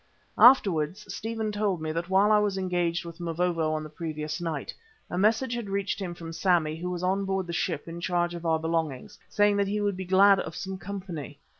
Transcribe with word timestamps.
Afterwards 0.39 1.13
Stephen 1.13 1.51
told 1.51 1.79
me 1.79 1.91
that 1.91 2.09
while 2.09 2.31
I 2.31 2.39
was 2.39 2.57
engaged 2.57 3.05
with 3.05 3.19
Mavovo 3.19 3.71
on 3.73 3.83
the 3.83 3.87
previous 3.91 4.41
night, 4.41 4.73
a 5.11 5.15
message 5.19 5.53
had 5.53 5.69
reached 5.69 5.99
him 6.01 6.15
from 6.15 6.33
Sammy 6.33 6.75
who 6.75 6.89
was 6.89 7.03
on 7.03 7.23
board 7.23 7.45
the 7.45 7.53
ship 7.53 7.87
in 7.87 8.01
charge 8.01 8.33
of 8.33 8.43
our 8.43 8.57
belongings, 8.57 9.19
saying 9.29 9.57
that 9.57 9.67
he 9.67 9.79
would 9.79 9.95
be 9.95 10.05
glad 10.05 10.39
of 10.39 10.55
some 10.55 10.79
company. 10.79 11.37